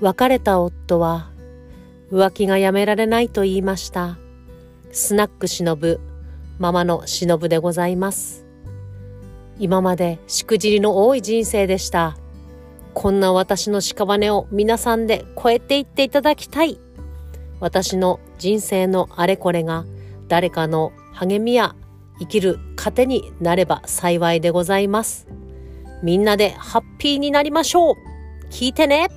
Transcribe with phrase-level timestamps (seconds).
[0.00, 1.30] 別れた夫は
[2.10, 4.18] 浮気がやめられないと言いました。
[4.92, 6.00] スナックしのぶ、
[6.58, 8.44] ママのしのぶでございます。
[9.58, 12.16] 今までしくじりの多い人生でした。
[12.92, 16.78] こんな私の屍を皆さんで超えていっていただきたい。
[17.60, 19.84] 私の人生のあれこれが
[20.28, 21.74] 誰かの励みや
[22.18, 25.26] 生きる糧になれば幸いでございます。
[26.02, 27.94] みんなでハッピーになりましょう
[28.50, 29.08] 聞いてね